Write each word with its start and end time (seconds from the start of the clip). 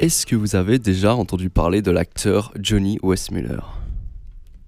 Est-ce 0.00 0.24
que 0.24 0.34
vous 0.34 0.56
avez 0.56 0.78
déjà 0.78 1.14
entendu 1.14 1.50
parler 1.50 1.82
de 1.82 1.90
l'acteur 1.90 2.52
Johnny 2.58 2.98
Westmuller 3.02 3.60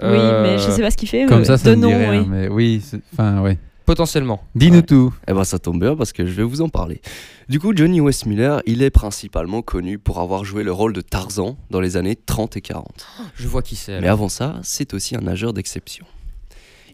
Oui, 0.02 0.08
mais 0.11 0.59
je 0.59 0.70
sais 0.70 0.82
pas 0.82 0.91
ce 0.91 0.96
qu'il 0.96 1.09
fait. 1.09 1.24
Comme 1.27 1.45
ça, 1.45 1.56
ça 1.56 1.70
de 1.70 1.77
me 1.77 1.80
nom, 1.80 2.11
oui. 2.11 2.27
mais 2.29 2.48
oui, 2.48 2.82
c'est- 2.84 3.00
enfin, 3.14 3.41
ouais. 3.41 3.59
Potentiellement. 3.87 4.45
Dis-nous 4.55 4.77
Ouais. 4.77 4.82
tout. 4.82 5.12
Eh 5.27 5.32
ben 5.32 5.42
ça 5.45 5.59
tombe 5.59 5.80
bien 5.80 5.96
parce 5.96 6.12
que 6.12 6.24
je 6.27 6.32
vais 6.32 6.42
vous 6.45 6.60
en 6.60 6.68
parler. 6.68 7.00
Du 7.48 7.59
coup, 7.59 7.73
Johnny 7.74 8.00
Westmuller, 8.00 8.59
il 8.66 8.82
est 8.82 8.91
principalement 8.91 9.60
connu 9.62 9.98
pour 9.98 10.20
avoir 10.20 10.45
joué 10.45 10.62
le 10.62 10.73
rôle 10.73 10.92
de 10.92 11.00
Tarzan 11.00 11.56
dans 11.70 11.80
les 11.80 11.96
années 11.96 12.14
30 12.14 12.56
et 12.56 12.60
40. 12.60 13.06
Je 13.34 13.48
vois 13.48 13.62
qui 13.62 13.74
c'est. 13.74 14.01
Mais 14.01 14.06
avant 14.09 14.28
ça, 14.28 14.60
c'est 14.62 14.92
aussi 14.95 15.16
un 15.16 15.20
nageur 15.23 15.52
d'exception. 15.52 16.05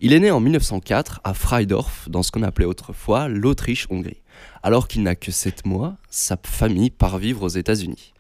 Il 0.01 0.13
est 0.13 0.21
né 0.21 0.31
en 0.31 0.41
1904 0.41 1.21
à 1.25 1.35
Freidorf, 1.35 2.09
dans 2.09 2.23
ce 2.23 2.31
qu'on 2.31 2.43
appelait 2.45 2.65
autrefois 2.67 3.27
l'Autriche-Hongrie. 3.29 4.23
Alors 4.63 4.87
qu'il 4.89 5.03
n'a 5.03 5.17
que 5.17 5.33
7 5.33 5.67
mois, 5.67 5.97
sa 6.09 6.37
famille 6.43 6.91
part 6.91 7.19
vivre 7.19 7.43
aux 7.43 7.49
États-Unis. 7.49 8.13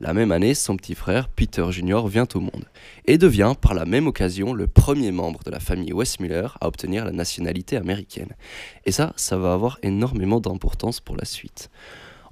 La 0.00 0.12
même 0.12 0.32
année, 0.32 0.54
son 0.54 0.76
petit 0.76 0.96
frère, 0.96 1.28
Peter 1.28 1.64
Jr., 1.70 2.08
vient 2.08 2.26
au 2.34 2.40
monde 2.40 2.64
et 3.06 3.16
devient 3.16 3.54
par 3.60 3.74
la 3.74 3.84
même 3.84 4.08
occasion 4.08 4.52
le 4.52 4.66
premier 4.66 5.12
membre 5.12 5.44
de 5.44 5.52
la 5.52 5.60
famille 5.60 5.92
Westmuller 5.92 6.48
à 6.60 6.66
obtenir 6.66 7.04
la 7.04 7.12
nationalité 7.12 7.76
américaine. 7.76 8.32
Et 8.86 8.90
ça, 8.90 9.12
ça 9.14 9.36
va 9.36 9.52
avoir 9.52 9.78
énormément 9.84 10.40
d'importance 10.40 10.98
pour 10.98 11.16
la 11.16 11.24
suite. 11.24 11.70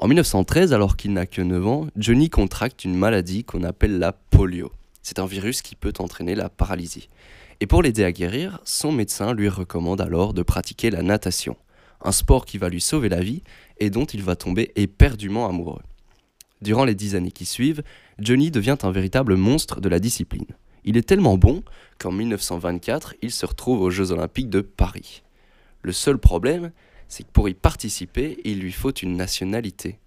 En 0.01 0.09
1913, 0.09 0.73
alors 0.73 0.97
qu'il 0.97 1.12
n'a 1.12 1.25
que 1.27 1.41
9 1.41 1.67
ans, 1.69 1.87
Johnny 1.97 2.30
contracte 2.30 2.84
une 2.84 2.97
maladie 2.97 3.45
qu'on 3.45 3.62
appelle 3.62 4.01
la 4.01 4.11
polio. 4.11 4.73
C'est 5.05 5.20
un 5.20 5.27
virus 5.27 5.62
qui 5.62 5.77
peut 5.77 5.92
entraîner 6.01 6.34
la 6.34 6.48
paralysie. 6.48 7.11
Et 7.61 7.69
pour 7.69 7.84
l'aider 7.84 8.03
à 8.03 8.11
guérir, 8.11 8.59
son 8.65 8.91
médecin 8.91 9.34
lui 9.34 9.48
recommande 9.48 10.01
alors 10.01 10.34
de 10.34 10.42
pratiquer 10.42 10.91
la 10.91 11.03
natation, 11.03 11.56
un 12.03 12.11
sport 12.11 12.45
qui 12.45 12.58
va 12.58 12.69
lui 12.69 12.81
sauver 12.81 13.08
la 13.08 13.20
vie 13.20 13.45
et 13.79 13.89
dont 13.89 14.05
il 14.05 14.25
va 14.25 14.34
tomber 14.34 14.73
éperdument 14.75 15.48
amoureux. 15.48 15.83
Durant 16.62 16.84
les 16.84 16.94
dix 16.94 17.16
années 17.16 17.32
qui 17.32 17.44
suivent, 17.44 17.82
Johnny 18.20 18.52
devient 18.52 18.77
un 18.84 18.92
véritable 18.92 19.34
monstre 19.34 19.80
de 19.80 19.88
la 19.88 19.98
discipline. 19.98 20.46
Il 20.84 20.96
est 20.96 21.02
tellement 21.02 21.36
bon 21.36 21.64
qu'en 21.98 22.12
1924, 22.12 23.16
il 23.20 23.32
se 23.32 23.44
retrouve 23.44 23.80
aux 23.80 23.91
Jeux 23.91 24.12
Olympiques 24.12 24.48
de 24.48 24.60
Paris. 24.60 25.24
Le 25.83 25.90
seul 25.90 26.18
problème, 26.18 26.70
c'est 27.08 27.24
que 27.24 27.33
pour 27.33 27.48
y 27.48 27.55
participer, 27.55 28.38
il 28.44 28.60
lui 28.60 28.70
faut 28.70 28.92
une 28.92 29.16
nationalité. 29.16 29.98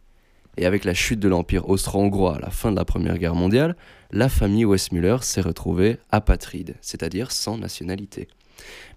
Et 0.56 0.66
avec 0.66 0.86
la 0.86 0.94
chute 0.94 1.20
de 1.20 1.28
l'Empire 1.28 1.68
austro-hongrois 1.68 2.38
à 2.38 2.40
la 2.40 2.52
fin 2.52 2.72
de 2.72 2.78
la 2.78 2.86
Première 2.86 3.18
Guerre 3.18 3.36
mondiale, 3.36 3.76
la 4.12 4.30
famille 4.30 4.64
Westmuller 4.64 5.18
s'est 5.24 5.42
retrouvée 5.42 5.98
apatride, 6.10 6.76
c'est-à-dire 6.80 7.34
sans 7.34 7.58
nationalité. 7.58 8.30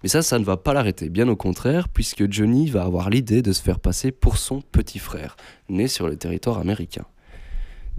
Mais 0.01 0.07
ça, 0.07 0.21
ça 0.21 0.39
ne 0.39 0.45
va 0.45 0.55
pas 0.55 0.73
l'arrêter, 0.73 1.09
bien 1.09 1.27
au 1.27 1.35
contraire, 1.35 1.89
puisque 1.89 2.31
Johnny 2.31 2.69
va 2.69 2.83
avoir 2.83 3.09
l'idée 3.09 3.41
de 3.41 3.51
se 3.51 3.61
faire 3.61 3.81
passer 3.81 4.13
pour 4.13 4.37
son 4.37 4.61
petit 4.61 4.99
frère, 4.99 5.35
né 5.67 5.89
sur 5.89 6.07
le 6.07 6.15
territoire 6.15 6.59
américain. 6.59 7.05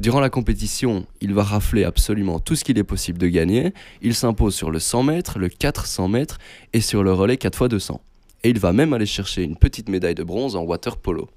Durant 0.00 0.20
la 0.20 0.30
compétition, 0.30 1.04
il 1.20 1.34
va 1.34 1.42
rafler 1.42 1.84
absolument 1.84 2.38
tout 2.38 2.56
ce 2.56 2.64
qu'il 2.64 2.78
est 2.78 2.84
possible 2.84 3.18
de 3.18 3.26
gagner. 3.26 3.74
Il 4.00 4.14
s'impose 4.14 4.54
sur 4.54 4.70
le 4.70 4.78
100 4.78 5.02
mètres, 5.02 5.38
le 5.38 5.50
400 5.50 6.08
mètres 6.08 6.38
et 6.72 6.80
sur 6.80 7.02
le 7.02 7.12
relais 7.12 7.34
4x200. 7.34 7.98
Et 8.42 8.48
il 8.48 8.58
va 8.58 8.72
même 8.72 8.94
aller 8.94 9.04
chercher 9.04 9.42
une 9.42 9.56
petite 9.56 9.90
médaille 9.90 10.14
de 10.14 10.24
bronze 10.24 10.56
en 10.56 10.62
water 10.62 10.96
polo. 10.96 11.28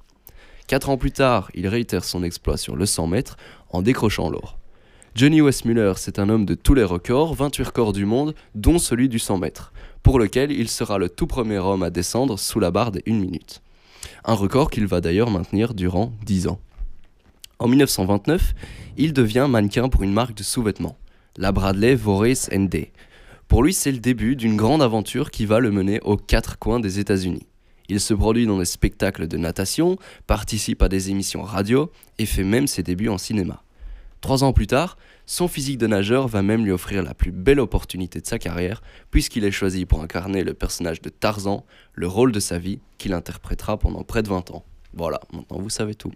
Quatre 0.67 0.88
ans 0.88 0.95
plus 0.95 1.11
tard, 1.11 1.52
il 1.53 1.67
réitère 1.67 2.06
son 2.06 2.23
exploit 2.23 2.56
sur 2.56 2.78
le 2.78 2.86
100 2.86 3.08
mètres 3.08 3.36
en 3.69 3.81
décrochant 3.81 4.30
l'or. 4.30 4.58
Johnny 5.14 5.41
Westmuller, 5.41 5.95
c'est 5.97 6.17
un 6.17 6.30
homme 6.30 6.45
de 6.45 6.56
tous 6.56 6.73
les 6.73 6.86
records, 6.86 7.34
28 7.34 7.64
records 7.66 7.91
du 7.91 8.06
monde, 8.06 8.34
dont 8.56 8.80
celui 8.80 9.09
du 9.09 9.19
100 9.19 9.39
mètres, 9.39 9.73
pour 10.03 10.19
lequel 10.19 10.53
il 10.53 10.69
sera 10.69 10.97
le 10.97 11.09
tout 11.09 11.28
premier 11.28 11.59
homme 11.59 11.84
à 11.84 11.89
descendre 11.89 12.39
sous 12.39 12.61
la 12.61 12.72
barre 12.72 12.94
des 12.94 13.03
1 13.09 13.11
minute. 13.11 13.61
Un 14.23 14.36
record 14.36 14.72
qu'il 14.72 14.88
va 14.88 15.02
d'ailleurs 15.02 15.31
maintenir 15.31 15.73
durant 15.73 16.13
10 16.24 16.47
ans. 16.47 16.62
En 17.63 17.69
1929, 17.69 18.56
il 18.97 19.13
devient 19.13 19.47
mannequin 19.50 19.88
pour 19.88 20.03
une 20.03 20.12
marque 20.12 20.35
de 20.35 20.44
sous-vêtements, 20.44 20.97
la 21.38 21.53
Bradley 21.53 21.96
Voorhees 21.96 22.50
ND. 22.51 22.88
Pour 23.47 23.63
lui, 23.63 23.74
c'est 23.74 23.94
le 23.94 24.00
début 24.00 24.35
d'une 24.35 24.57
grande 24.57 24.81
aventure 24.81 25.31
qui 25.31 25.46
va 25.46 25.62
le 25.62 25.72
mener 25.72 26.01
aux 26.01 26.18
quatre 26.18 26.59
coins 26.59 26.81
des 26.81 27.00
États-Unis. 27.00 27.47
Il 27.88 28.01
se 28.01 28.13
produit 28.13 28.47
dans 28.47 28.59
des 28.59 28.66
spectacles 28.66 29.29
de 29.29 29.38
natation, 29.38 29.97
participe 30.28 30.81
à 30.81 30.90
des 30.90 31.09
émissions 31.09 31.41
radio 31.41 31.90
et 32.19 32.25
fait 32.25 32.44
même 32.44 32.68
ses 32.68 32.84
débuts 32.84 33.07
en 33.07 33.18
cinéma. 33.18 33.63
Trois 34.19 34.44
ans 34.44 34.51
plus 34.51 34.68
tard, 34.68 34.97
son 35.25 35.47
physique 35.47 35.78
de 35.78 35.88
nageur 35.88 36.28
va 36.28 36.41
même 36.41 36.66
lui 36.66 36.72
offrir 36.74 37.01
la 37.01 37.13
plus 37.13 37.31
belle 37.31 37.62
opportunité 37.62 38.19
de 38.19 38.28
sa 38.28 38.40
carrière, 38.40 38.81
puisqu'il 39.09 39.45
est 39.45 39.51
choisi 39.51 39.85
pour 39.85 40.01
incarner 40.01 40.44
le 40.44 40.53
personnage 40.53 41.01
de 41.01 41.07
Tarzan, 41.07 41.66
le 41.94 42.07
rôle 42.07 42.34
de 42.34 42.41
sa 42.41 42.59
vie, 42.59 42.81
qu'il 42.97 43.13
interprétera 43.13 43.80
pendant 43.80 44.03
près 44.03 44.22
de 44.22 44.28
20 44.28 44.51
ans. 44.51 44.66
Voilà, 44.94 45.22
maintenant 45.31 45.59
vous 45.59 45.69
savez 45.69 45.95
tout. 45.95 46.12